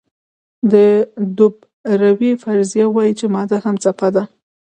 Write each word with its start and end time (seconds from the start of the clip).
د 0.71 0.73
دوبروی 1.37 2.31
فرضیه 2.43 2.87
وایي 2.91 3.13
چې 3.19 3.25
ماده 3.35 3.57
هم 3.65 3.75
څپه 3.83 4.07
ده. 4.15 4.23